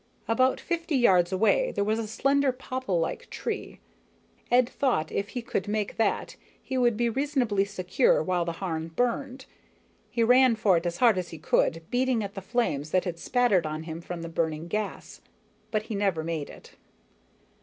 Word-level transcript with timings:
About 0.27 0.59
fifty 0.59 0.95
yards 0.95 1.31
away 1.31 1.71
there 1.73 1.83
was 1.83 1.99
a 1.99 2.07
slender, 2.07 2.51
popplelike 2.51 3.29
tree. 3.29 3.79
Ed 4.49 4.55
had 4.55 4.69
thought 4.69 5.11
if 5.11 5.29
he 5.29 5.43
could 5.43 5.67
make 5.67 5.97
that, 5.97 6.35
he 6.59 6.75
would 6.75 6.97
be 6.97 7.07
reasonably 7.07 7.65
secure 7.65 8.23
while 8.23 8.43
the 8.43 8.53
Harn 8.53 8.87
burned. 8.95 9.45
He 10.09 10.23
ran 10.23 10.55
for 10.55 10.75
it 10.75 10.87
as 10.87 10.97
hard 10.97 11.19
as 11.19 11.29
he 11.29 11.37
could, 11.37 11.83
beating 11.91 12.23
at 12.23 12.33
the 12.33 12.41
flames 12.41 12.89
that 12.89 13.05
had 13.05 13.19
spattered 13.19 13.67
on 13.67 13.83
him 13.83 14.01
from 14.01 14.23
the 14.23 14.27
burning 14.29 14.67
gas, 14.67 15.21
but 15.69 15.83
he 15.83 15.93
never 15.93 16.23
made 16.23 16.49
it. 16.49 16.71